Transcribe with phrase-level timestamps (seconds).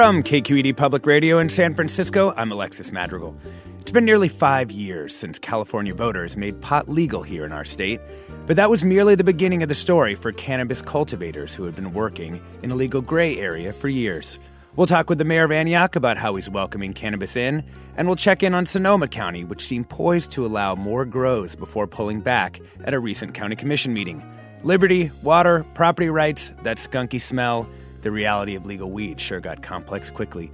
[0.00, 3.36] From KQED Public Radio in San Francisco, I'm Alexis Madrigal.
[3.80, 8.00] It's been nearly five years since California voters made pot legal here in our state,
[8.46, 11.92] but that was merely the beginning of the story for cannabis cultivators who had been
[11.92, 14.38] working in a legal gray area for years.
[14.74, 17.62] We'll talk with the mayor of Antioch about how he's welcoming cannabis in,
[17.98, 21.86] and we'll check in on Sonoma County, which seemed poised to allow more grows before
[21.86, 24.24] pulling back at a recent county commission meeting.
[24.62, 27.68] Liberty, water, property rights, that skunky smell,
[28.02, 30.50] the reality of legal weed sure got complex quickly.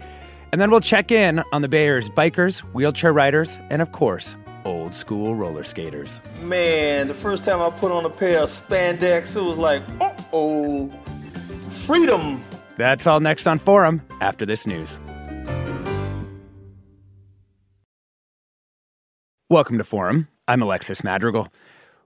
[0.53, 4.37] And then we'll check in on the Bay Area's bikers, wheelchair riders, and of course,
[4.65, 6.21] old school roller skaters.
[6.43, 10.17] Man, the first time I put on a pair of spandex, it was like, oh,
[10.33, 10.89] oh,
[11.69, 12.41] freedom.
[12.77, 14.99] That's all next on Forum after this news.
[19.49, 20.29] Welcome to Forum.
[20.49, 21.49] I'm Alexis Madrigal.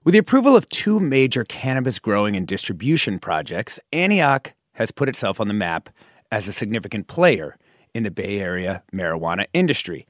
[0.03, 5.39] With the approval of two major cannabis growing and distribution projects, Antioch has put itself
[5.39, 5.89] on the map
[6.31, 7.57] as a significant player
[7.93, 10.05] in the Bay Area marijuana industry.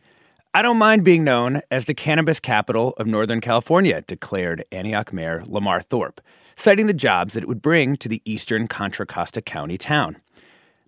[0.53, 5.43] I don't mind being known as the cannabis capital of Northern California, declared Antioch Mayor
[5.45, 6.19] Lamar Thorpe,
[6.57, 10.17] citing the jobs that it would bring to the eastern Contra Costa County town.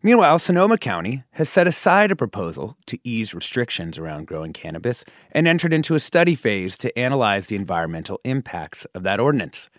[0.05, 5.47] Meanwhile, Sonoma County has set aside a proposal to ease restrictions around growing cannabis and
[5.47, 9.69] entered into a study phase to analyze the environmental impacts of that ordinance.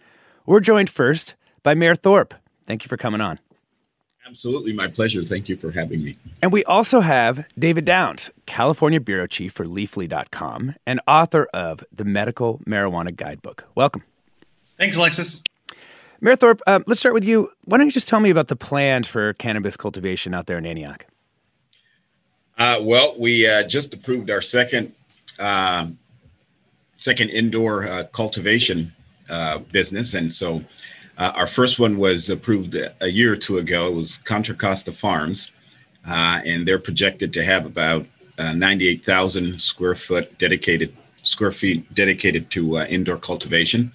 [0.46, 2.32] We're joined first by Mayor Thorpe.
[2.64, 3.38] Thank you for coming on.
[4.26, 5.22] Absolutely, my pleasure.
[5.22, 6.16] Thank you for having me.
[6.40, 12.04] And we also have David Downs, California Bureau Chief for Leafly.com and author of the
[12.04, 13.66] Medical Marijuana Guidebook.
[13.74, 14.02] Welcome.
[14.78, 15.42] Thanks, Alexis.
[16.20, 17.50] Mayor Thorpe, uh, let's start with you.
[17.66, 20.64] Why don't you just tell me about the plans for cannabis cultivation out there in
[20.64, 21.06] Antioch?
[22.56, 24.94] Uh, well, we uh, just approved our second
[25.38, 25.98] um,
[26.96, 28.92] second indoor uh, cultivation
[29.28, 30.62] uh, business, and so
[31.18, 33.88] uh, our first one was approved a year or two ago.
[33.88, 35.52] It was Contra Costa Farms,
[36.06, 38.06] uh, and they're projected to have about
[38.38, 43.92] uh, 98,000 square foot dedicated square feet dedicated to uh, indoor cultivation.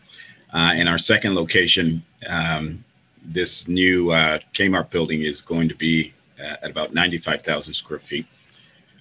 [0.51, 2.83] Uh, and our second location, um,
[3.23, 8.25] this new uh, Kmart building is going to be at about 95,000 square feet.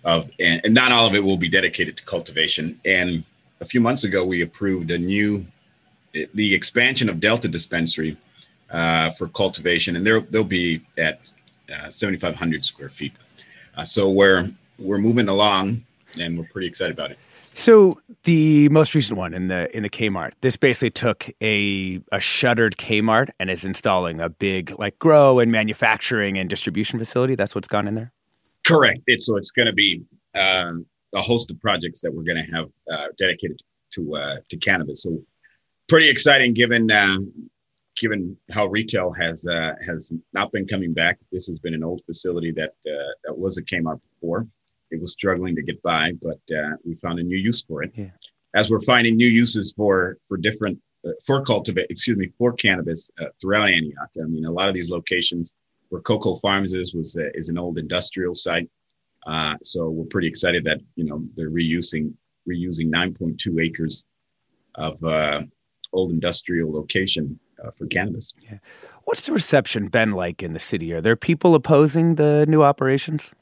[0.04, 2.78] Of, and, and not all of it will be dedicated to cultivation.
[2.84, 3.24] And
[3.60, 5.46] a few months ago, we approved a new
[6.12, 8.16] the expansion of Delta Dispensary
[8.70, 11.32] uh, for cultivation, and they'll they'll be at
[11.72, 13.12] uh, 7,500 square feet.
[13.76, 15.84] Uh, so we're we're moving along,
[16.18, 17.18] and we're pretty excited about it.
[17.54, 22.20] So the most recent one in the in the Kmart, this basically took a a
[22.20, 27.34] shuttered Kmart and is installing a big like grow and manufacturing and distribution facility.
[27.34, 28.12] That's what's gone in there.
[28.66, 29.00] Correct.
[29.06, 30.02] It's so it's going to be
[30.34, 33.60] um, a host of projects that we're going to have uh, dedicated
[33.90, 35.02] to uh, to cannabis.
[35.02, 35.20] So
[35.88, 37.18] pretty exciting given uh,
[38.00, 41.18] given how retail has uh, has not been coming back.
[41.32, 44.46] This has been an old facility that uh, that was a Kmart before.
[44.90, 47.90] It was struggling to get by, but uh, we found a new use for it.
[47.94, 48.10] Yeah.
[48.54, 53.10] As we're finding new uses for for different uh, for cultivate, excuse me, for cannabis
[53.20, 54.10] uh, throughout Antioch.
[54.22, 55.54] I mean, a lot of these locations
[55.88, 58.68] where Coco Farms is was is an old industrial site.
[59.62, 62.12] so we're pretty excited that you know they're reusing
[62.48, 64.06] reusing 9.2 acres
[64.76, 64.98] of
[65.92, 68.34] old industrial location uh, for cannabis.
[68.44, 68.58] Yeah.
[69.04, 70.92] What's the reception been like in the city?
[70.94, 73.32] Are there people opposing the new operations?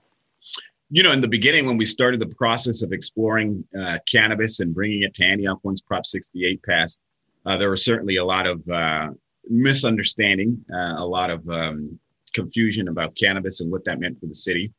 [0.89, 4.73] You know, in the beginning, when we started the process of exploring uh, cannabis and
[4.73, 7.01] bringing it to Antioch once Prop 68 passed,
[7.45, 9.09] uh, there was certainly a lot of uh,
[9.49, 11.99] misunderstanding, uh, a lot of um,
[12.35, 14.73] confusion about cannabis and what that meant for the city.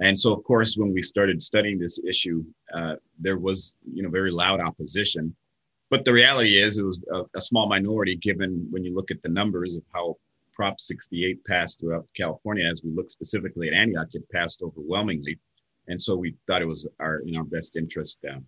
[0.00, 4.10] And so, of course, when we started studying this issue, uh, there was, you know,
[4.10, 5.34] very loud opposition
[5.92, 9.22] but the reality is, it was a, a, small minority given when you look at
[9.22, 10.16] the numbers of how
[10.54, 12.66] Prop 68 passed throughout California.
[12.66, 15.38] As we look specifically at Antioch, it passed overwhelmingly,
[15.88, 18.46] and so we thought it was our in our best interest um,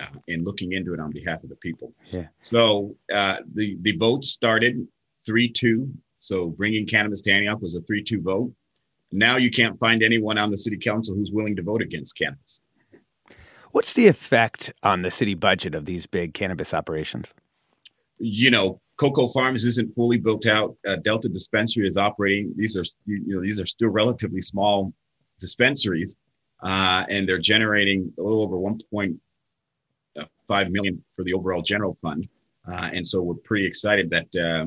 [0.00, 1.92] uh, in looking into it on behalf of the people.
[2.10, 2.26] Yeah.
[2.40, 4.84] So uh, the the vote started
[5.24, 5.88] three two.
[6.16, 8.52] So bringing cannabis to Antioch was a three two vote.
[9.12, 12.62] Now you can't find anyone on the city council who's willing to vote against cannabis.
[13.74, 17.34] What's the effect on the city budget of these big cannabis operations?
[18.18, 20.76] You know, Coco Farms isn't fully built out.
[20.86, 22.54] Uh, Delta Dispensary is operating.
[22.56, 24.94] These are you know these are still relatively small
[25.40, 26.14] dispensaries,
[26.62, 32.28] uh, and they're generating a little over 1.5 million for the overall general fund.
[32.70, 34.66] Uh, and so we're pretty excited that uh,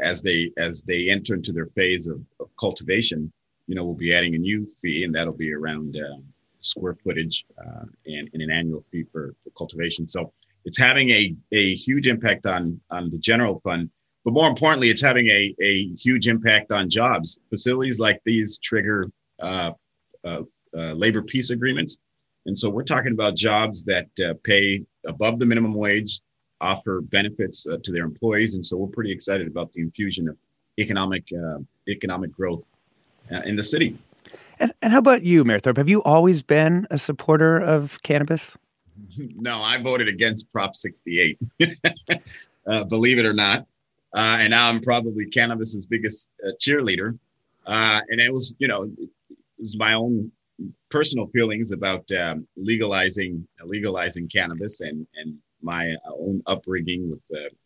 [0.00, 3.32] as they as they enter into their phase of, of, cultivation,
[3.68, 6.16] you know, we'll be adding a new fee, and that'll be around uh,
[6.62, 10.06] square footage uh, and, an annual fee for, for, cultivation.
[10.06, 10.32] So
[10.64, 13.90] it's having a, a huge impact on, on the general fund,
[14.24, 17.40] but more importantly, it's having a, a huge impact on jobs.
[17.50, 19.10] Facilities like these trigger
[19.40, 19.72] uh,
[20.24, 20.42] uh,
[20.76, 21.98] uh labor peace agreements.
[22.46, 26.20] And so we're talking about jobs that uh, pay above the minimum wage,
[26.60, 28.54] offer benefits uh, to their employees.
[28.54, 30.36] And so we're pretty excited about the infusion of
[30.78, 31.24] economic,
[31.88, 32.64] economic growth
[33.44, 33.98] in the city.
[34.62, 35.76] And, and how about you, Mayor Thorpe?
[35.76, 38.56] Have you always been a supporter of cannabis?
[39.16, 41.38] No, I voted against Prop 68,
[42.66, 43.66] uh, believe it or not.
[44.14, 47.18] Uh, and now I'm probably cannabis's biggest uh, cheerleader.
[47.66, 49.08] Uh, and it was, you know, it
[49.58, 50.30] was my own
[50.88, 57.20] personal feelings about um, legalizing legalizing cannabis and and my own upbringing with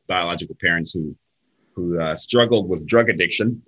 [0.07, 1.15] biological parents who
[1.75, 3.63] who uh, struggled with drug addiction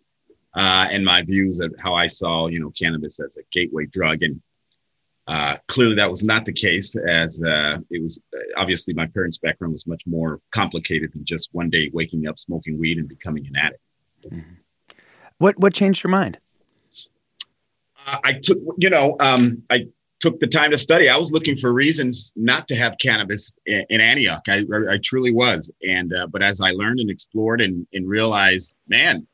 [0.59, 4.25] uh, and my views of how I saw, you know, cannabis as a gateway drug.
[4.25, 4.43] And
[5.29, 9.39] uh, clearly that was not the case as uh, it was uh, obviously my parents'
[9.39, 13.47] background was much more complicated than just one day waking up smoking weed and becoming
[13.47, 13.83] an addict.
[14.27, 14.95] Mm-hmm.
[15.39, 16.39] What, what changed your mind?
[18.05, 19.87] Uh, I took, you know, um, I
[20.19, 21.09] took the time to study.
[21.09, 24.43] I was looking for reasons not to have cannabis in, in Antioch.
[24.49, 25.71] I, I, truly was.
[25.83, 29.25] And, uh, but as I learned and explored and, and realized, man,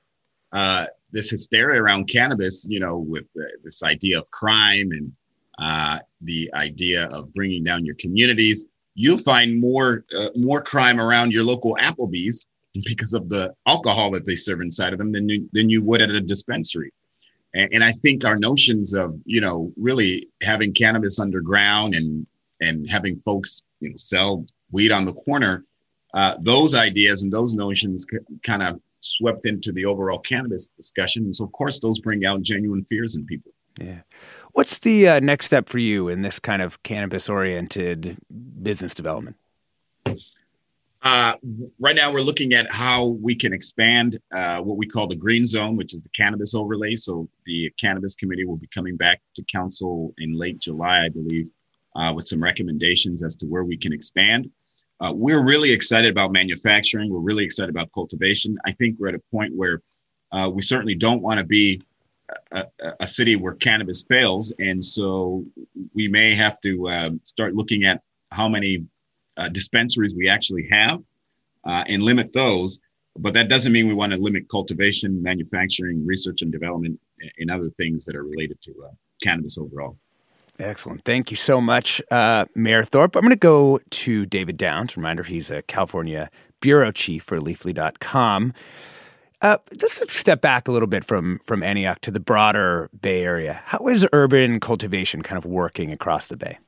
[0.53, 5.13] uh, this hysteria around cannabis, you know, with uh, this idea of crime and
[5.59, 8.65] uh, the idea of bringing down your communities,
[8.95, 12.47] you'll find more uh, more crime around your local Applebee's
[12.85, 16.03] because of the alcohol that they serve inside of them than you, than you would
[16.03, 16.93] at a dispensary.
[17.55, 22.27] And, and I think our notions of you know really having cannabis underground and
[22.61, 25.65] and having folks you know sell weed on the corner,
[26.15, 31.25] uh, those ideas and those notions c- kind of swept into the overall cannabis discussion.
[31.25, 33.53] And so, of course, those bring out genuine fears in people.
[33.81, 34.01] Yeah.
[34.53, 38.17] What's the uh, next step for you in this kind of cannabis oriented
[38.63, 39.37] business development?
[41.03, 41.35] Uh,
[41.79, 45.45] right now, we're looking at how we can expand uh, what we call the green
[45.45, 46.97] zone, which is the cannabis overlay.
[46.97, 51.51] So, the cannabis committee will be coming back to council in late July, I believe,
[51.95, 54.49] uh, with some recommendations as to where we can expand.
[55.01, 57.11] Uh, we're really excited about manufacturing.
[57.11, 58.57] We're really excited about cultivation.
[58.65, 59.83] I think we're at a point where
[60.33, 61.81] uh, we certainly don't want to be
[62.53, 62.67] a,
[63.01, 65.45] a, city where cannabis fails, and so
[65.95, 68.03] we may have to uh, start looking at
[68.33, 68.85] how many
[69.37, 71.03] uh, dispensaries we actually have
[71.65, 72.81] uh, and limit those.
[73.17, 76.99] But that doesn't mean we want to limit cultivation, manufacturing, research and development,
[77.39, 78.91] and other things that are related to uh,
[79.23, 79.97] cannabis overall.
[80.59, 81.05] Excellent.
[81.05, 83.17] Thank you so much, uh, Mayor Thorpe.
[83.17, 84.97] I'm going to go to David Downs.
[84.97, 86.31] Reminder, he's a California
[86.61, 88.55] bureau chief for Leafly.com.
[89.43, 93.63] Uh, let's step back a little bit from, from Antioch to the broader Bay Area.
[93.67, 96.59] How is urban cultivation kind of working across the Bay?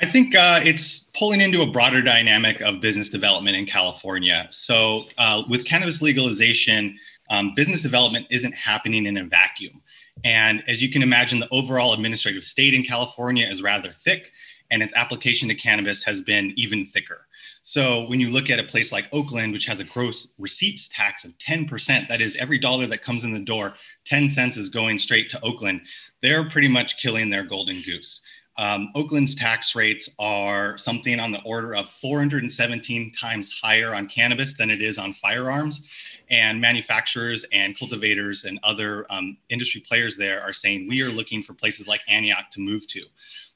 [0.00, 4.46] I think uh, it's pulling into a broader dynamic of business development in California.
[4.50, 6.98] So, uh, with cannabis legalization,
[7.30, 9.82] um, business development isn't happening in a vacuum.
[10.24, 14.32] And as you can imagine, the overall administrative state in California is rather thick,
[14.70, 17.26] and its application to cannabis has been even thicker.
[17.62, 21.24] So when you look at a place like Oakland, which has a gross receipts tax
[21.24, 24.98] of 10%, that is every dollar that comes in the door, 10 cents is going
[24.98, 25.80] straight to Oakland,
[26.22, 28.20] they're pretty much killing their golden goose.
[28.58, 34.56] Um, Oakland's tax rates are something on the order of 417 times higher on cannabis
[34.56, 35.82] than it is on firearms.
[36.30, 41.42] And manufacturers and cultivators and other um, industry players there are saying we are looking
[41.42, 43.02] for places like Antioch to move to.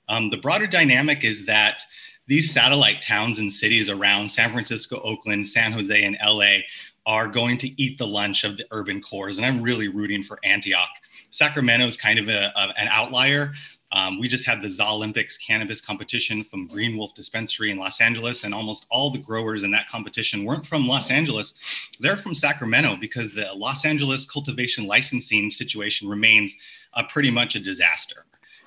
[0.08, 1.82] Um, the broader dynamic is that
[2.26, 6.58] these satellite towns and cities around San Francisco, Oakland, San Jose, and LA
[7.04, 9.38] are going to eat the lunch of the urban cores.
[9.38, 10.90] And I'm really rooting for Antioch.
[11.30, 13.52] Sacramento is kind of a, a, an outlier
[13.92, 18.42] Um, we just had the Zalympix cannabis competition from Green Wolf Dispensary in Los Angeles,
[18.42, 21.54] and almost all the growers in that competition weren't from Los Angeles.
[22.00, 26.54] They're from Sacramento because the Los Angeles cultivation licensing situation remains
[27.10, 28.24] pretty much a disaster.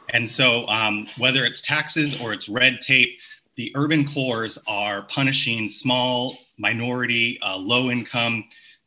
[0.10, 3.18] And so, um, whether it's taxes or it's red tape,
[3.56, 8.44] the urban cores are punishing small, minority, uh, low income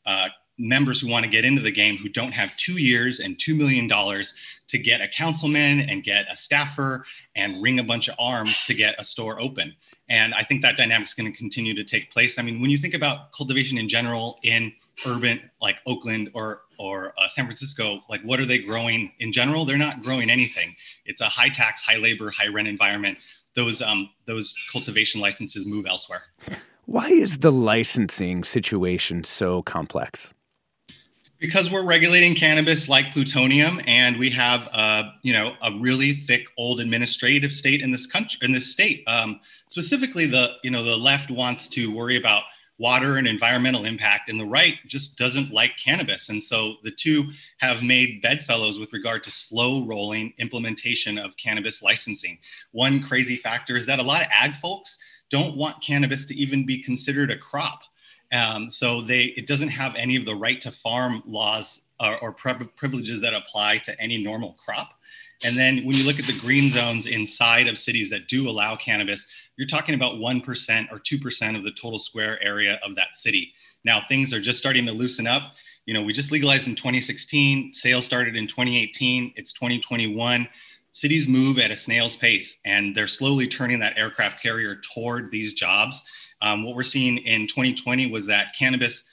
[0.07, 0.29] uh,
[0.59, 3.57] members who want to get into the game who don't have two years and $2
[3.57, 7.05] million to get a councilman and get a staffer
[7.37, 9.75] and ring a bunch of arms to get a store open.
[10.09, 12.39] And I think that dynamic is going to continue to take place.
[12.39, 14.73] I mean, when you think about cultivation in general in
[15.07, 19.65] urban, like Oakland or or uh, San Francisco, like what are they growing in general?
[19.65, 20.77] They're not growing anything.
[21.07, 23.19] It's a high tax, high labor, high rent environment.
[23.55, 26.23] Those um, those cultivation licenses move elsewhere.
[26.87, 30.33] Why is the licensing situation so complex?
[31.39, 36.47] Because we're regulating cannabis like plutonium and we have uh, you know a really thick
[36.57, 40.97] old administrative state in this country in this state um, specifically the you know the
[40.97, 42.43] left wants to worry about
[42.79, 46.29] water and environmental impact and the right just doesn't like cannabis.
[46.29, 47.29] And so the two
[47.59, 52.39] have made bedfellows with regard to slow rolling implementation of cannabis licensing.
[52.71, 54.99] One crazy factor is that a lot of ag folks
[55.31, 57.81] don't want cannabis to even be considered a crop
[58.33, 62.33] um, so they it doesn't have any of the right to farm laws or, or
[62.33, 64.91] privileges that apply to any normal crop.
[65.45, 68.77] And then when you look at the green zones inside of cities that do allow
[68.77, 73.53] cannabis, you're talking about 1% or 2% of the total square area of that city.
[73.85, 75.55] Now things are just starting to loosen up.
[75.87, 80.49] You know, we just legalized in 2016, sales started in 2018, it's 2021.
[80.91, 85.55] Cities move at a snail's pace and they're slowly turning that aircraft carrier toward these
[85.55, 86.03] jobs.
[86.43, 89.05] Um, what we're seeing in 2020 was that cannabis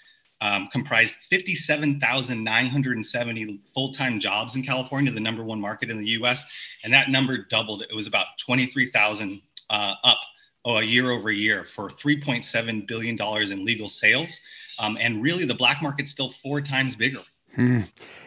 [0.42, 6.46] um, comprised 57,970 full time jobs in California, the number one market in the US.
[6.84, 7.82] And that number doubled.
[7.84, 10.20] It was about 23,000 uh, up
[10.66, 13.18] oh, a year over year for $3.7 billion
[13.52, 14.40] in legal sales.
[14.80, 17.22] Um, and really, the black market's still four times bigger.
[17.56, 17.82] Hmm.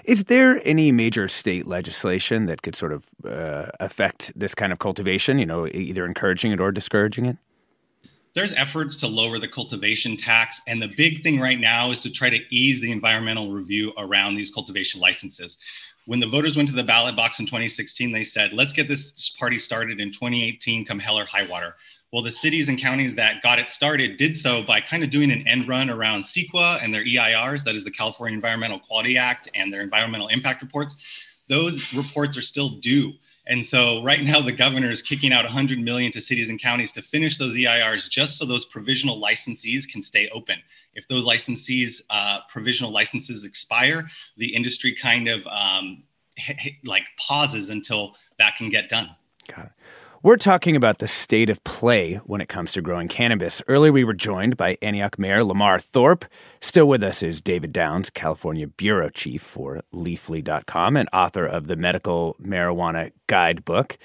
[0.05, 4.78] Is there any major state legislation that could sort of uh, affect this kind of
[4.78, 7.37] cultivation, you know, either encouraging it or discouraging it?
[8.38, 10.62] There's efforts to lower the cultivation tax.
[10.68, 14.37] And the big thing right now is to try to ease the environmental review around
[14.37, 15.59] these cultivation licenses.
[16.07, 19.30] When the voters went to the ballot box in 2016, they said, let's get this
[19.30, 21.75] party started in 2018, come hell or high water.
[22.12, 25.33] Well, the cities and counties that got it started did so by kind of doing
[25.33, 29.50] an end run around CEQA and their EIRs, that is the California Environmental Quality Act,
[29.57, 30.97] and their environmental impact reports.
[31.49, 33.14] Those reports are still due.
[33.49, 36.93] And so right now the governor is kicking out 100 million to cities and counties
[36.93, 40.59] to finish those EIRs just so those provisional licensees can stay open.
[40.95, 46.05] If those licensees uh, provisional licenses expire, the industry kind of um,
[46.85, 49.11] like pauses until that can get done.
[49.49, 49.73] Got it.
[50.21, 53.63] We're talking about the state of play when it comes to growing cannabis.
[53.69, 56.25] Earlier, we were joined by Antioch Mayor Lamar Thorpe.
[56.61, 61.77] Still with us is David Downs, California Bureau Chief for Leafly.com and author of the
[61.77, 63.97] Medical Marijuana Guidebook.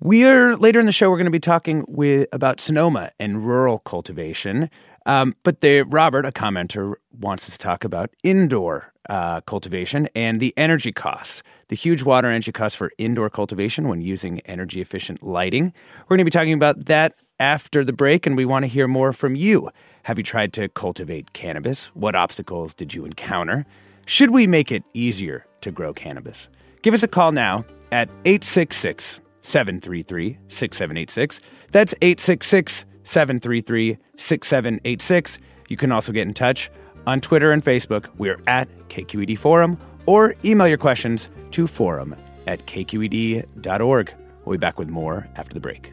[0.00, 1.08] We are later in the show.
[1.08, 4.70] We're going to be talking with about Sonoma and rural cultivation.
[5.08, 10.38] Um, but the, Robert, a commenter, wants us to talk about indoor uh, cultivation and
[10.38, 15.22] the energy costs, the huge water energy costs for indoor cultivation when using energy efficient
[15.22, 15.72] lighting.
[16.02, 18.86] We're going to be talking about that after the break, and we want to hear
[18.86, 19.70] more from you.
[20.02, 21.86] Have you tried to cultivate cannabis?
[21.94, 23.64] What obstacles did you encounter?
[24.04, 26.48] Should we make it easier to grow cannabis?
[26.82, 31.40] Give us a call now at 866 733 6786.
[31.70, 35.40] That's 866 733 6786.
[35.68, 36.70] You can also get in touch
[37.06, 38.08] on Twitter and Facebook.
[38.18, 42.14] We're at KQED Forum or email your questions to forum
[42.46, 44.14] at kqed.org.
[44.44, 45.92] We'll be back with more after the break.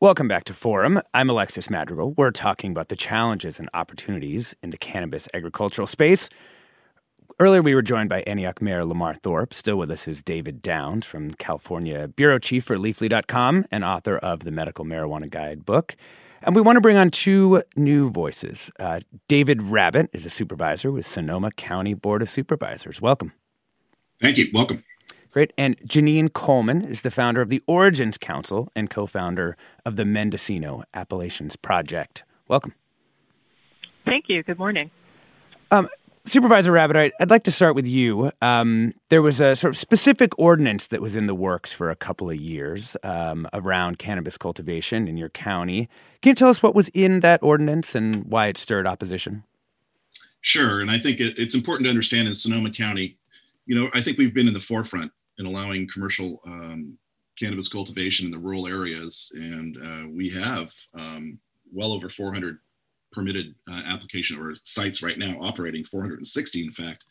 [0.00, 1.00] Welcome back to Forum.
[1.14, 2.14] I'm Alexis Madrigal.
[2.14, 6.28] We're talking about the challenges and opportunities in the cannabis agricultural space.
[7.38, 9.54] Earlier, we were joined by Antioch Mayor Lamar Thorpe.
[9.54, 14.40] Still with us is David Downs from California Bureau Chief for Leafly.com and author of
[14.40, 15.96] the Medical Marijuana Guide book.
[16.42, 18.70] And we want to bring on two new voices.
[18.78, 23.00] Uh, David Rabbitt is a supervisor with Sonoma County Board of Supervisors.
[23.00, 23.32] Welcome.
[24.20, 24.48] Thank you.
[24.52, 24.82] Welcome.
[25.34, 25.52] Great.
[25.58, 30.04] And Genine Coleman is the founder of the Origins Council and co founder of the
[30.04, 32.22] Mendocino Appellations Project.
[32.46, 32.72] Welcome.
[34.04, 34.44] Thank you.
[34.44, 34.92] Good morning.
[35.72, 35.88] Um,
[36.24, 38.30] Supervisor Rabbitt, I'd like to start with you.
[38.40, 41.96] Um, there was a sort of specific ordinance that was in the works for a
[41.96, 45.88] couple of years um, around cannabis cultivation in your county.
[46.22, 49.42] Can you tell us what was in that ordinance and why it stirred opposition?
[50.42, 50.80] Sure.
[50.80, 53.16] And I think it, it's important to understand in Sonoma County,
[53.66, 56.96] you know, I think we've been in the forefront in allowing commercial um,
[57.38, 59.32] cannabis cultivation in the rural areas.
[59.34, 61.38] And uh, we have um,
[61.72, 62.58] well over 400
[63.12, 67.04] permitted uh, application or sites right now operating, 460 in fact.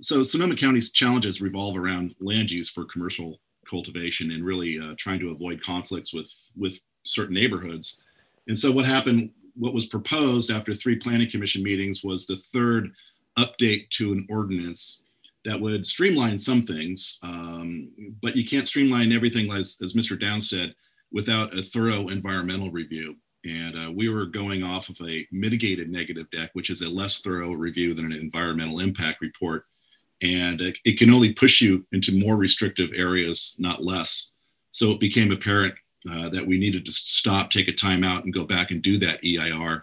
[0.00, 5.20] So Sonoma County's challenges revolve around land use for commercial cultivation and really uh, trying
[5.20, 8.02] to avoid conflicts with, with certain neighborhoods.
[8.48, 12.90] And so what happened, what was proposed after three planning commission meetings was the third
[13.38, 15.03] update to an ordinance
[15.44, 17.90] that would streamline some things, um,
[18.22, 20.18] but you can't streamline everything, as, as Mr.
[20.18, 20.74] Down said,
[21.12, 23.16] without a thorough environmental review.
[23.44, 27.18] And uh, we were going off of a mitigated negative dec, which is a less
[27.18, 29.66] thorough review than an environmental impact report.
[30.22, 34.32] And it, it can only push you into more restrictive areas, not less.
[34.70, 35.74] So it became apparent
[36.10, 38.96] uh, that we needed to stop, take a time out, and go back and do
[38.98, 39.82] that EIR.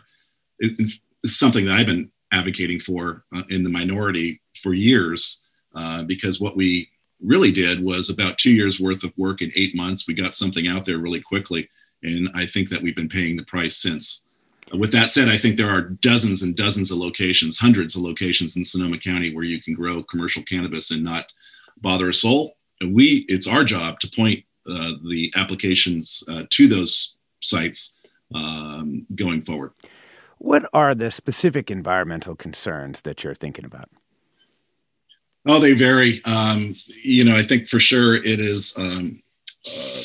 [0.60, 5.41] It, it's something that I've been advocating for uh, in the minority for years
[5.76, 6.90] uh, because what we
[7.22, 10.08] really did was about two years worth of work in eight months.
[10.08, 11.70] We got something out there really quickly,
[12.04, 14.26] and I think that we've been paying the price since.
[14.74, 18.02] Uh, with that said, I think there are dozens and dozens of locations, hundreds of
[18.02, 21.26] locations in Sonoma County where you can grow commercial cannabis and not
[21.82, 22.58] bother a soul.
[22.80, 27.98] And we, it's our job to point uh, the applications uh, to those sites
[28.34, 29.72] um, going forward.
[30.38, 33.90] What are the specific environmental concerns that you're thinking about?
[35.48, 36.22] Oh, they vary.
[36.26, 39.22] Um, you know, I think for sure it is um,
[39.68, 40.02] uh,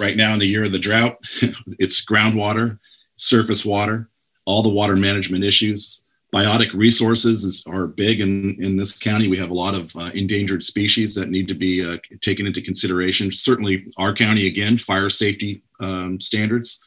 [0.00, 1.16] right now in the year of the drought,
[1.78, 2.78] it's groundwater,
[3.16, 4.08] surface water,
[4.46, 6.04] all the water management issues.
[6.34, 9.28] Biotic resources is, are big in, in this county.
[9.28, 12.60] We have a lot of uh, endangered species that need to be uh, taken into
[12.60, 13.30] consideration.
[13.30, 16.80] Certainly, our county, again, fire safety um, standards,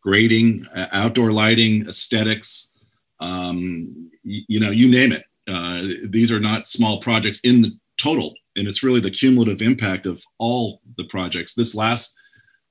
[0.00, 2.70] grading, uh, outdoor lighting, aesthetics,
[3.18, 8.34] um, you know, you name it uh, these are not small projects in the total,
[8.56, 11.54] and it's really the cumulative impact of all the projects.
[11.54, 12.16] This last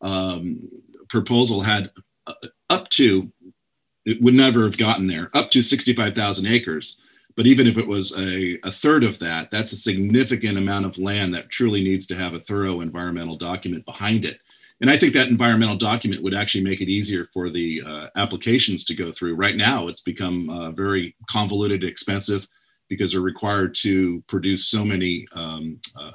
[0.01, 0.59] um,
[1.09, 1.91] proposal had
[2.27, 2.33] uh,
[2.69, 3.31] up to,
[4.05, 7.01] it would never have gotten there, up to 65,000 acres.
[7.35, 10.97] But even if it was a, a third of that, that's a significant amount of
[10.99, 14.39] land that truly needs to have a thorough environmental document behind it.
[14.81, 18.83] And I think that environmental document would actually make it easier for the uh, applications
[18.85, 19.35] to go through.
[19.35, 22.47] Right now, it's become uh, very convoluted, expensive
[22.93, 26.11] because they're required to produce so many um, uh,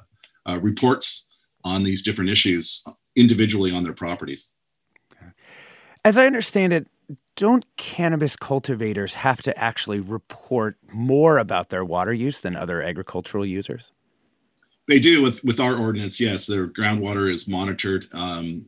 [0.47, 1.29] uh, reports
[1.65, 2.85] on these different issues
[3.17, 4.53] individually on their properties.
[6.05, 6.87] As I understand it,
[7.37, 13.47] don't cannabis cultivators have to actually report more about their water use than other agricultural
[13.47, 13.93] users?
[14.89, 16.19] They do with, with our ordinance.
[16.19, 18.07] Yes, their groundwater is monitored.
[18.13, 18.65] Um,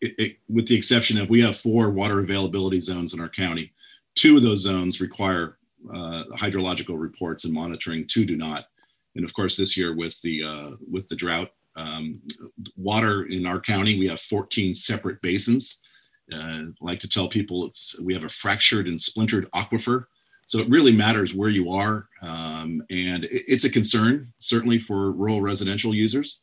[0.00, 3.72] it, it, with the exception of we have four water availability zones in our county.
[4.14, 5.58] Two of those zones require
[5.92, 8.06] uh, hydrological reports and monitoring.
[8.06, 8.66] Two do not.
[9.16, 12.20] And of course, this year with the uh, with the drought, um,
[12.76, 15.80] water in our county, we have 14 separate basins.
[16.32, 20.04] Uh, I like to tell people it's we have a fractured and splintered aquifer.
[20.44, 25.12] So it really matters where you are, um, and it, it's a concern certainly for
[25.12, 26.42] rural residential users.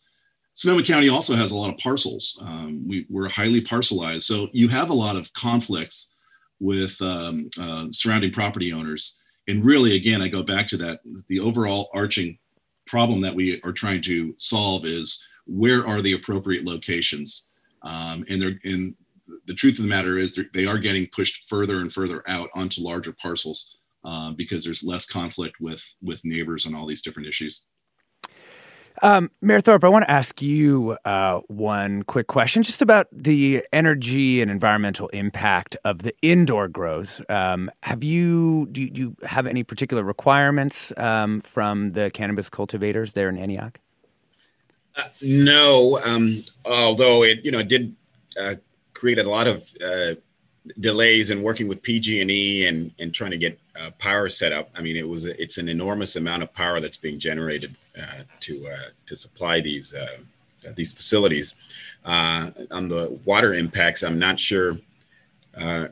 [0.54, 2.38] Sonoma County also has a lot of parcels.
[2.42, 6.14] Um, we, are highly parcelized, so you have a lot of conflicts
[6.60, 11.40] with um, uh, surrounding property owners and really again i go back to that the
[11.40, 12.38] overall arching
[12.86, 17.48] problem that we are trying to solve is where are the appropriate locations
[17.84, 18.96] um, and they're and
[19.48, 22.82] the truth of the matter is they are getting pushed further and further out onto
[22.82, 27.66] larger parcels uh, because there's less conflict with with neighbors on all these different issues.
[29.02, 33.64] Um, Mayor Thorpe, I want to ask you uh, one quick question just about the
[33.74, 37.22] energy and environmental impact of the indoor grows.
[37.28, 42.50] Um, have you do, you do, you have any particular requirements um, from the cannabis
[42.50, 43.80] cultivators there in Antioch?
[44.96, 47.94] Uh, no, um, although it you know did
[48.40, 48.56] uh,
[48.94, 50.16] create a lot of uh,
[50.80, 54.70] delays in working with PG&E and and trying to get uh, power set up.
[54.76, 58.68] I mean, it was it's an enormous amount of power that's being generated uh, to
[58.68, 60.18] uh, to supply these uh,
[60.76, 61.56] these facilities.
[62.04, 64.74] Uh, on the water impacts, I'm not sure
[65.56, 65.88] uh,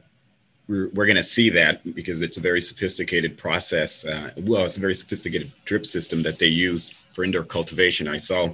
[0.68, 4.06] we're, we're going to see that because it's a very sophisticated process.
[4.38, 8.08] well, it's a very sophisticated drip system that they use for indoor cultivation.
[8.08, 8.54] I saw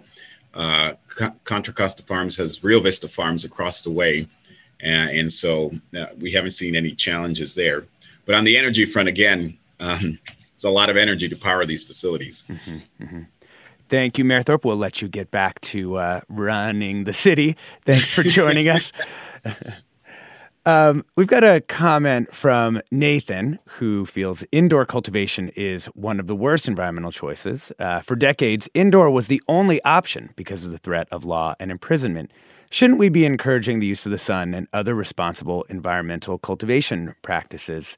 [1.43, 4.27] Contra Costa Farms has Rio Vista Farms across the way.
[4.81, 5.71] And, and so
[6.19, 7.85] we haven't seen any challenges there.
[8.25, 10.19] But on the energy front, again, um,
[10.53, 12.43] it's a lot of energy to power these facilities.
[12.49, 13.21] Mm-hmm, mm-hmm.
[13.87, 14.65] Thank you, Mayor Thorpe.
[14.65, 17.57] We'll let you get back to uh, running the city.
[17.85, 18.91] Thanks for joining us.
[20.69, 26.35] Um, we've got a comment from Nathan, who feels indoor cultivation is one of the
[26.35, 27.71] worst environmental choices.
[27.79, 31.71] Uh, for decades, indoor was the only option because of the threat of law and
[31.71, 32.29] imprisonment.
[32.69, 37.97] Shouldn't we be encouraging the use of the sun and other responsible environmental cultivation practices?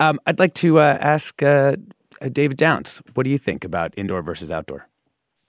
[0.00, 1.76] Um, I'd like to uh, ask uh,
[2.22, 4.88] uh, David Downs, what do you think about indoor versus outdoor?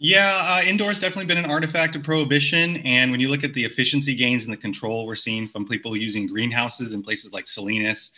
[0.01, 2.77] Yeah, uh, indoor has definitely been an artifact of prohibition.
[2.77, 5.93] And when you look at the efficiency gains and the control we're seeing from people
[5.97, 8.12] using greenhouses in places like Salinas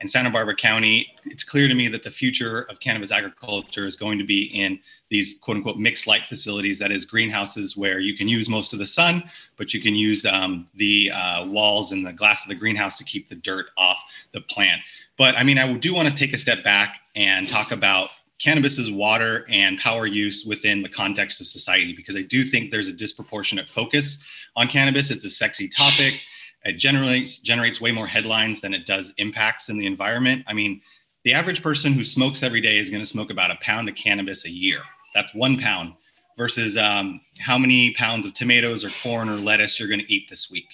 [0.00, 3.94] and Santa Barbara County, it's clear to me that the future of cannabis agriculture is
[3.94, 8.16] going to be in these quote unquote mixed light facilities, that is, greenhouses where you
[8.16, 9.22] can use most of the sun,
[9.56, 13.04] but you can use um, the uh, walls and the glass of the greenhouse to
[13.04, 13.98] keep the dirt off
[14.32, 14.82] the plant.
[15.16, 18.90] But I mean, I do want to take a step back and talk about cannabis's
[18.90, 22.92] water and power use within the context of society because I do think there's a
[22.92, 24.22] disproportionate focus
[24.56, 25.10] on cannabis.
[25.10, 26.20] It's a sexy topic
[26.64, 30.44] it generates generates way more headlines than it does impacts in the environment.
[30.46, 30.80] I mean,
[31.24, 33.94] the average person who smokes every day is going to smoke about a pound of
[33.94, 34.80] cannabis a year.
[35.14, 35.94] That's one pound
[36.36, 40.28] versus um, how many pounds of tomatoes or corn or lettuce you're going to eat
[40.28, 40.68] this week.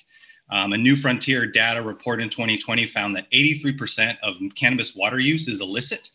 [0.51, 5.49] Um, a New Frontier data report in 2020 found that 83% of cannabis water use
[5.49, 6.11] is illicit,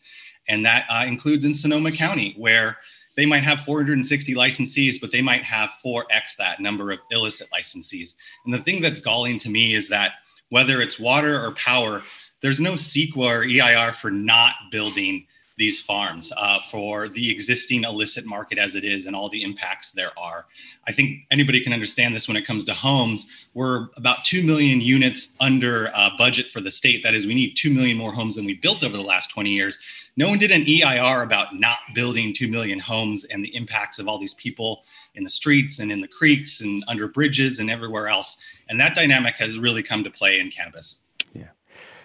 [0.48, 2.76] and that uh, includes in Sonoma County, where
[3.16, 8.14] they might have 460 licensees, but they might have 4x that number of illicit licensees.
[8.44, 10.12] And the thing that's galling to me is that
[10.48, 12.02] whether it's water or power,
[12.42, 15.26] there's no CEQA or EIR for not building
[15.60, 19.90] these farms uh, for the existing illicit market as it is and all the impacts
[19.90, 20.46] there are.
[20.88, 23.26] I think anybody can understand this when it comes to homes.
[23.52, 27.02] We're about 2 million units under uh, budget for the state.
[27.02, 29.50] That is, we need 2 million more homes than we built over the last 20
[29.50, 29.76] years.
[30.16, 34.08] No one did an EIR about not building 2 million homes and the impacts of
[34.08, 34.82] all these people
[35.14, 38.38] in the streets and in the creeks and under bridges and everywhere else.
[38.70, 41.02] And that dynamic has really come to play in cannabis.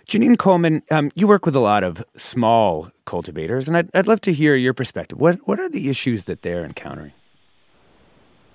[0.05, 4.21] Genine Coleman, um, you work with a lot of small cultivators, and I'd, I'd love
[4.21, 5.19] to hear your perspective.
[5.19, 7.13] What what are the issues that they're encountering?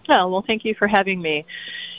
[0.08, 1.44] Oh, well, thank you for having me.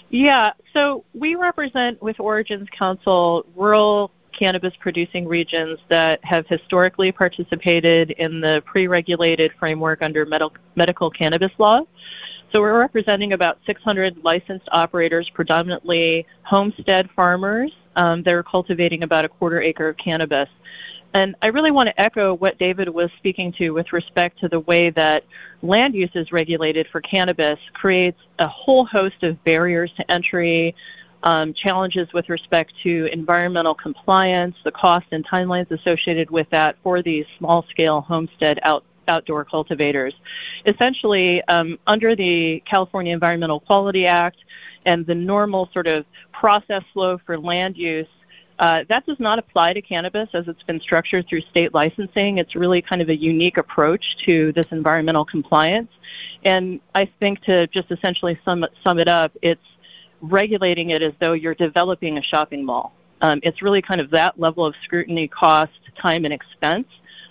[0.09, 8.11] Yeah, so we represent with Origins Council rural cannabis producing regions that have historically participated
[8.11, 10.41] in the pre regulated framework under med-
[10.75, 11.81] medical cannabis law.
[12.51, 19.29] So we're representing about 600 licensed operators, predominantly homestead farmers um, they're cultivating about a
[19.29, 20.49] quarter acre of cannabis.
[21.13, 24.61] And I really want to echo what David was speaking to with respect to the
[24.61, 25.25] way that
[25.61, 30.73] land use is regulated for cannabis creates a whole host of barriers to entry,
[31.23, 37.01] um, challenges with respect to environmental compliance, the cost and timelines associated with that for
[37.01, 40.13] these small scale homestead out, outdoor cultivators.
[40.65, 44.37] Essentially, um, under the California Environmental Quality Act,
[44.85, 48.07] and the normal sort of process flow for land use,
[48.59, 52.37] uh, that does not apply to cannabis as it's been structured through state licensing.
[52.37, 55.89] It's really kind of a unique approach to this environmental compliance.
[56.43, 59.61] And I think to just essentially sum, sum it up, it's
[60.21, 62.93] regulating it as though you're developing a shopping mall.
[63.21, 66.87] Um, it's really kind of that level of scrutiny, cost, time, and expense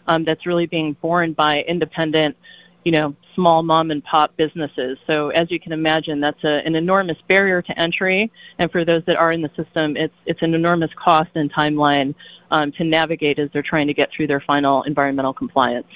[0.09, 2.37] um, that's really being borne by independent
[2.85, 4.99] you know, small mom and pop businesses.
[5.07, 8.31] So as you can imagine, that's a, an enormous barrier to entry.
[8.59, 12.15] And for those that are in the system, it's, it's an enormous cost and timeline
[12.51, 15.87] um, to navigate as they're trying to get through their final environmental compliance.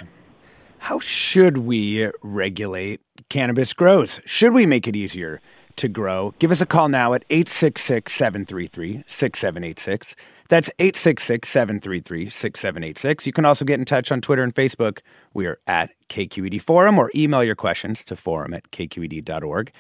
[0.79, 4.21] How should we regulate cannabis grows?
[4.25, 5.41] Should we make it easier
[5.77, 10.17] to grow, give us a call now at 866 733 6786.
[10.49, 13.27] That's 866 733 6786.
[13.27, 15.01] You can also get in touch on Twitter and Facebook.
[15.33, 19.73] We are at KQED Forum or email your questions to forum at kqed.org.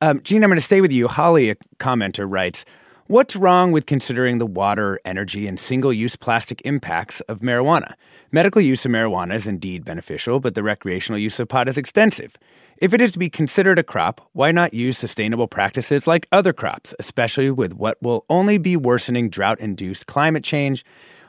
[0.00, 1.08] Um, Gene, I'm going to stay with you.
[1.08, 2.64] Holly, a commenter, writes
[3.06, 7.94] What's wrong with considering the water, energy, and single use plastic impacts of marijuana?
[8.30, 12.38] Medical use of marijuana is indeed beneficial, but the recreational use of pot is extensive.
[12.82, 16.52] If it is to be considered a crop, why not use sustainable practices like other
[16.52, 20.84] crops, especially with what will only be worsening drought induced climate change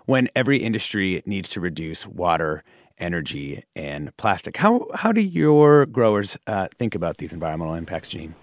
[0.07, 2.63] when every industry needs to reduce water,
[2.97, 4.57] energy, and plastic?
[4.57, 8.33] How, how do your growers uh, think about these environmental impacts, Gene?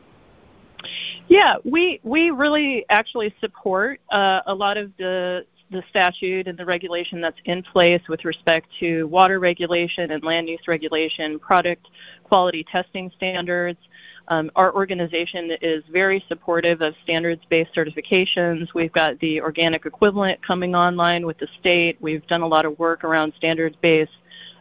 [1.26, 6.64] Yeah, we we really actually support uh, a lot of the the statute and the
[6.64, 11.86] regulation that's in place with respect to water regulation and land use regulation, product
[12.30, 13.80] quality testing standards.
[14.28, 18.68] Um, our organization is very supportive of standards based certifications.
[18.72, 21.96] We've got the organic equivalent coming online with the state.
[22.00, 24.12] We've done a lot of work around standards based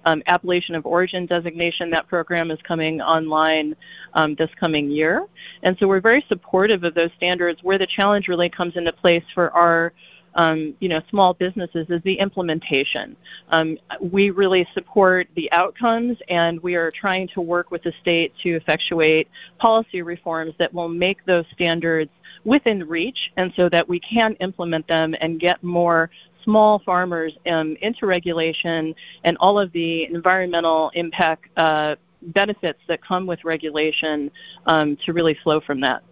[0.05, 1.91] um, appellation of origin designation.
[1.91, 3.75] That program is coming online
[4.15, 5.27] um, this coming year.
[5.61, 7.61] And so we're very supportive of those standards.
[7.61, 9.93] Where the challenge really comes into place for our
[10.35, 13.15] um, you know, small businesses is the implementation.
[13.49, 18.33] Um, we really support the outcomes, and we are trying to work with the state
[18.43, 22.11] to effectuate policy reforms that will make those standards
[22.45, 26.09] within reach, and so that we can implement them and get more
[26.43, 33.25] small farmers um, into regulation and all of the environmental impact uh, benefits that come
[33.25, 34.31] with regulation
[34.65, 36.03] um, to really flow from that.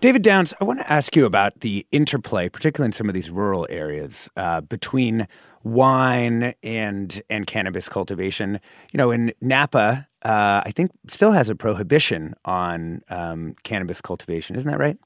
[0.00, 3.30] David Downs, I want to ask you about the interplay, particularly in some of these
[3.30, 5.28] rural areas, uh, between
[5.62, 8.60] wine and and cannabis cultivation.
[8.92, 14.56] You know, in Napa, uh, I think still has a prohibition on um, cannabis cultivation.
[14.56, 14.96] Isn't that right?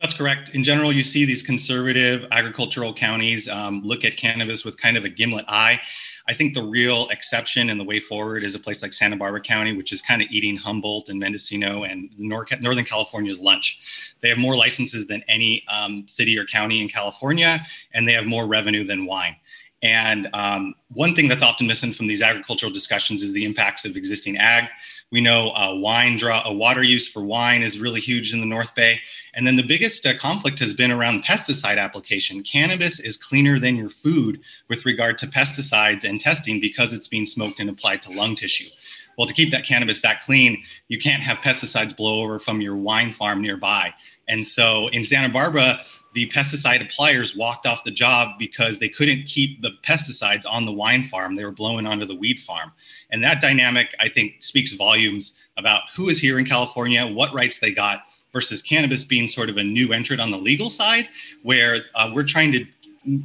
[0.00, 0.50] That's correct.
[0.50, 5.04] In general, you see these conservative agricultural counties um, look at cannabis with kind of
[5.04, 5.80] a gimlet eye.
[6.28, 9.40] I think the real exception and the way forward is a place like Santa Barbara
[9.40, 13.80] County, which is kind of eating Humboldt and Mendocino and Northern California's lunch.
[14.20, 17.60] They have more licenses than any um, city or county in California,
[17.94, 19.36] and they have more revenue than wine.
[19.82, 23.96] And um, one thing that's often missing from these agricultural discussions is the impacts of
[23.96, 24.68] existing ag.
[25.12, 28.46] We know uh, wine draw, a water use for wine is really huge in the
[28.46, 28.98] North Bay.
[29.34, 32.42] And then the biggest uh, conflict has been around pesticide application.
[32.42, 37.26] Cannabis is cleaner than your food with regard to pesticides and testing because it's being
[37.26, 38.68] smoked and applied to lung tissue.
[39.16, 42.76] Well, to keep that cannabis that clean, you can't have pesticides blow over from your
[42.76, 43.92] wine farm nearby.
[44.28, 45.80] And so in Santa Barbara,
[46.18, 50.72] the pesticide appliers walked off the job because they couldn't keep the pesticides on the
[50.72, 51.36] wine farm.
[51.36, 52.72] They were blowing onto the weed farm.
[53.12, 57.60] And that dynamic, I think, speaks volumes about who is here in California, what rights
[57.60, 58.02] they got,
[58.32, 61.08] versus cannabis being sort of a new entrant on the legal side,
[61.44, 62.66] where uh, we're trying to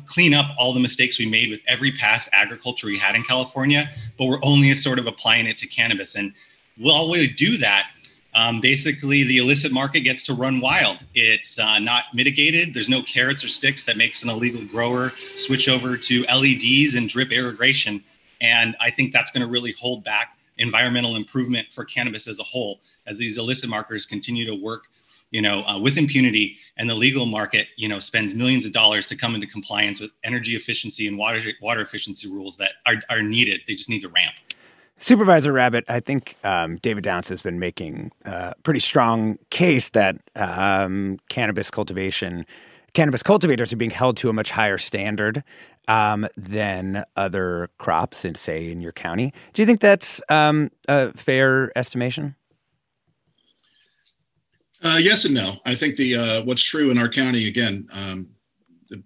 [0.06, 3.90] clean up all the mistakes we made with every past agriculture we had in California,
[4.20, 6.14] but we're only sort of applying it to cannabis.
[6.14, 6.32] And
[6.78, 7.88] while we do that,
[8.36, 11.00] um, basically the illicit market gets to run wild.
[11.14, 12.74] It's uh, not mitigated.
[12.74, 17.10] There's no carrots or sticks that makes an illegal grower switch over to LEDs and
[17.10, 18.04] drip irrigation.
[18.42, 22.44] And I think that's going to really hold back environmental improvement for cannabis as a
[22.44, 24.84] whole as these illicit marketers continue to work
[25.34, 29.08] you know, uh, with impunity, and the legal market, you know, spends millions of dollars
[29.08, 33.24] to come into compliance with energy efficiency and water water efficiency rules that are, are
[33.24, 33.62] needed.
[33.68, 34.36] They just need to ramp.
[35.04, 40.16] Supervisor Rabbitt, I think um, David Downs has been making a pretty strong case that
[40.34, 42.46] um, cannabis cultivation,
[42.94, 45.44] cannabis cultivators are being held to a much higher standard
[45.90, 49.34] um, than other crops, in say in your county.
[49.52, 52.38] Do you think that's um, a fair estimation?
[54.82, 55.58] Uh, yes and no.
[55.66, 58.34] I think the uh, what's true in our county again, um,
[58.88, 59.04] the,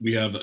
[0.00, 0.34] we have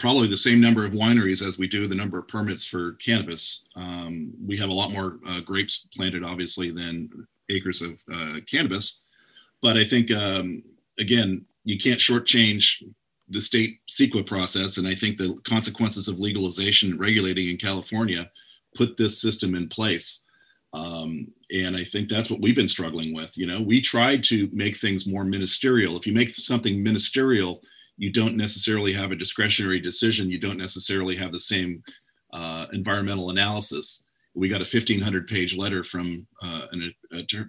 [0.00, 3.66] probably the same number of wineries as we do the number of permits for cannabis.
[3.76, 7.08] Um, we have a lot more uh, grapes planted, obviously, than
[7.50, 9.02] acres of uh, cannabis.
[9.62, 10.62] But I think, um,
[10.98, 12.82] again, you can't shortchange
[13.28, 14.78] the state CEQA process.
[14.78, 18.28] And I think the consequences of legalization regulating in California
[18.74, 20.24] put this system in place.
[20.72, 23.36] Um, and I think that's what we've been struggling with.
[23.36, 25.96] You know, we tried to make things more ministerial.
[25.96, 27.60] If you make something ministerial,
[28.00, 30.30] you don't necessarily have a discretionary decision.
[30.30, 31.82] You don't necessarily have the same
[32.32, 34.06] uh, environmental analysis.
[34.34, 36.94] We got a 1,500 page letter from uh, an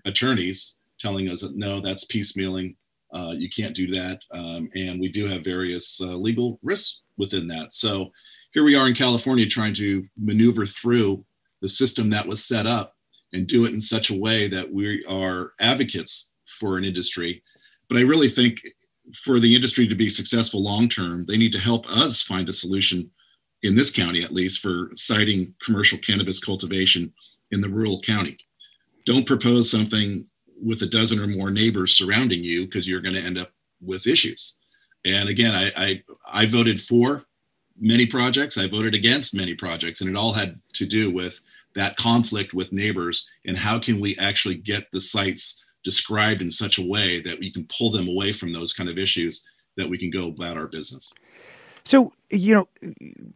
[0.04, 2.76] attorneys telling us that no, that's piecemealing.
[3.14, 4.20] Uh, you can't do that.
[4.34, 7.72] Um, and we do have various uh, legal risks within that.
[7.72, 8.12] So
[8.54, 11.24] here we are in California trying to maneuver through
[11.62, 12.98] the system that was set up
[13.32, 17.42] and do it in such a way that we are advocates for an industry.
[17.88, 18.60] But I really think
[19.14, 22.54] for the industry to be successful long term, they need to help us find a
[22.54, 23.10] solution
[23.64, 27.14] in this county, at least, for siting commercial cannabis cultivation
[27.52, 28.38] in the rural county.
[29.06, 30.28] Don't propose something
[30.62, 34.08] with a dozen or more neighbors surrounding you because you're going to end up with
[34.08, 34.58] issues.
[35.06, 37.26] And again, I, I, I voted for
[37.80, 38.58] many projects.
[38.58, 41.42] I voted against many projects, and it all had to do with
[41.74, 46.78] that conflict with neighbors and how can we actually get the sites described in such
[46.78, 49.98] a way that we can pull them away from those kind of issues that we
[49.98, 51.14] can go about our business.
[51.84, 52.68] So, you know,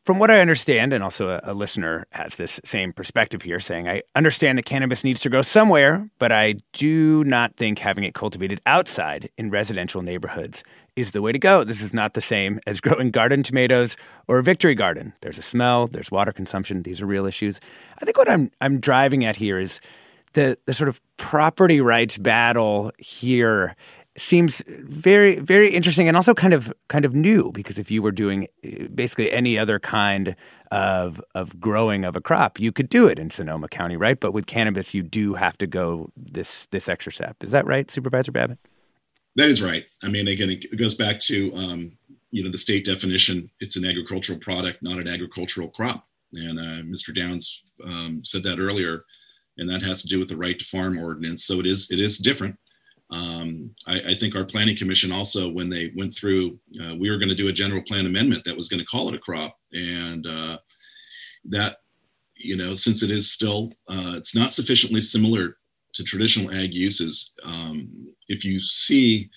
[0.04, 3.90] from what I understand, and also a, a, listener has this same perspective here saying,
[3.90, 8.14] I understand that cannabis needs to grow somewhere, but I do not think having it
[8.14, 10.64] cultivated outside in residential neighborhoods
[10.96, 11.64] is the way to go.
[11.64, 15.14] This is not the same as growing garden tomatoes or a victory garden.
[15.22, 16.84] There's a smell, there's water consumption.
[16.84, 17.60] These are real issues.
[18.00, 19.82] I think what I'm, I'm driving at here is
[20.36, 23.76] the, the sort of property rights battle here
[24.18, 28.14] seems very very interesting and also kind of kind of new because if you were
[28.14, 30.36] doing uh, basically any other kind
[30.72, 34.20] of of growing of a crop you could do it in Sonoma County right?
[34.20, 37.44] But with cannabis you do have to go this this extra step.
[37.44, 38.58] Is that right supervisor Rabbitt?
[39.36, 39.86] That is right.
[40.04, 41.92] I mean again it goes back to um,
[42.32, 43.50] you know the state definition.
[43.60, 46.08] It's an agricultural product not an agricultural crop.
[46.36, 49.04] And uh, Mr Downs um, said that earlier
[49.58, 52.00] and that has to do with the right to farm ordinance so it is it
[52.00, 52.56] is different
[53.12, 57.20] um, I, I, think our planning commission also, when they went through, uh, we were
[57.20, 59.58] going to do a general plan amendment that was going to call it a crop,
[59.74, 60.58] and uh,
[61.46, 61.78] that,
[62.36, 65.58] you know, since it is still, uh, it's not sufficiently similar
[65.94, 67.34] to traditional ag uses.
[67.44, 69.30] Um, if you see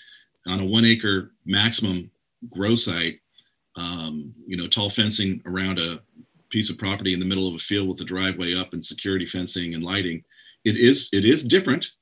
[0.47, 2.11] on a one acre maximum
[2.51, 3.21] grow site,
[3.77, 6.01] um, you know, tall fencing around a
[6.51, 9.27] piece of property in the middle of a field with a driveway up and security
[9.27, 10.23] fencing and lighting,
[10.65, 11.93] it is it is different.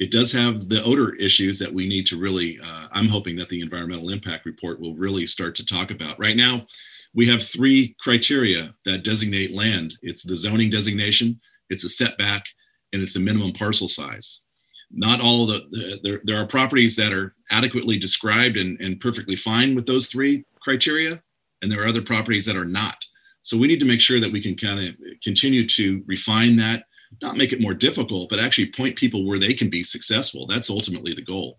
[0.00, 3.48] It does have the odor issues that we need to really uh, i'm hoping that
[3.48, 6.18] the environmental impact report will really start to talk about.
[6.18, 6.66] Right now
[7.14, 9.96] we have three criteria that designate land.
[10.02, 11.40] It's the zoning designation
[11.70, 12.46] it's a setback
[12.92, 14.42] and it's a minimum parcel size.
[14.90, 19.36] Not all the, the there, there are properties that are adequately described and, and perfectly
[19.36, 21.22] fine with those three criteria
[21.62, 22.96] and there are other properties that are not
[23.44, 26.84] so we need to make sure that we can kind of continue to refine that
[27.22, 30.46] not make it more difficult, but actually point people where they can be successful.
[30.46, 31.58] That's ultimately the goal.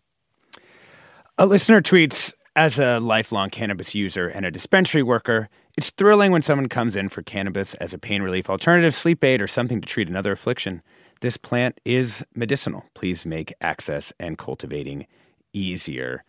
[1.38, 6.41] A listener tweets As a lifelong cannabis user and a dispensary worker, it's thrilling when
[6.41, 9.88] someone comes in for cannabis as a pain relief alternative, sleep aid, or something to
[9.88, 10.82] treat another affliction.
[11.19, 12.86] This plant is medicinal.
[12.93, 15.06] Please make access and cultivating
[15.52, 16.24] easier.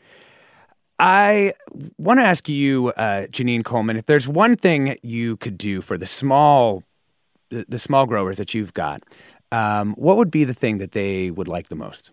[0.98, 1.52] I
[1.98, 5.98] want to ask you, uh, Genine Coleman, if there's one thing you could do for
[5.98, 6.82] the small
[7.50, 9.02] the, the small growers that you've got,
[9.52, 12.10] um, what would be the thing that they would like the most?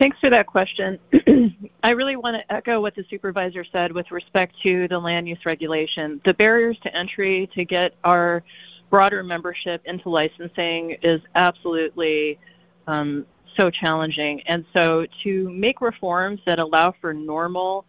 [0.00, 0.98] Thanks for that question.
[1.82, 5.38] I really want to echo what the supervisor said with respect to the land use
[5.44, 6.20] regulation.
[6.24, 8.42] The barriers to entry to get our
[8.90, 12.38] broader membership into licensing is absolutely
[12.86, 13.24] um,
[13.56, 14.40] so challenging.
[14.42, 17.84] And so to make reforms that allow for normal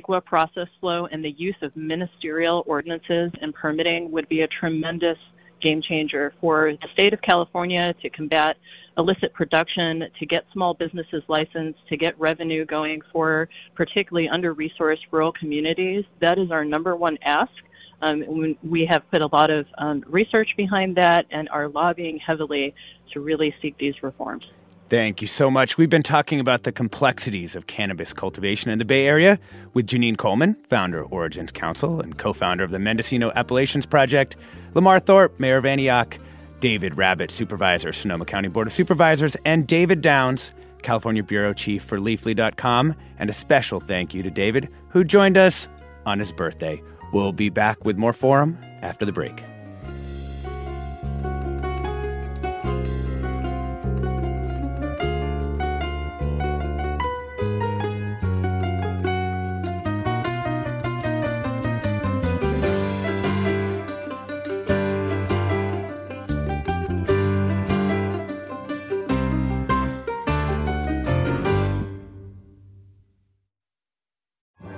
[0.00, 5.18] CEQA process flow and the use of ministerial ordinances and permitting would be a tremendous
[5.60, 8.56] game changer for the state of California to combat
[8.98, 15.06] illicit production, to get small businesses licensed, to get revenue going for particularly under resourced
[15.10, 16.04] rural communities.
[16.20, 17.52] That is our number one ask.
[18.02, 22.74] Um, we have put a lot of um, research behind that and are lobbying heavily
[23.12, 24.50] to really seek these reforms.
[24.92, 25.78] Thank you so much.
[25.78, 29.38] We've been talking about the complexities of cannabis cultivation in the Bay Area
[29.72, 34.36] with Genine Coleman, founder of Origins Council and co founder of the Mendocino Appellations Project,
[34.74, 36.18] Lamar Thorpe, mayor of Antioch,
[36.60, 40.52] David Rabbitt, supervisor, Sonoma County Board of Supervisors, and David Downs,
[40.82, 42.94] California Bureau Chief for Leafly.com.
[43.18, 45.68] And a special thank you to David, who joined us
[46.04, 46.82] on his birthday.
[47.14, 49.42] We'll be back with more Forum after the break.